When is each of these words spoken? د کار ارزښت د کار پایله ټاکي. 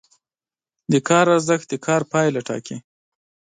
د 0.91 0.93
کار 1.07 1.25
ارزښت 1.35 1.67
د 1.69 1.73
کار 1.85 2.01
پایله 2.11 2.41
ټاکي. 2.47 2.77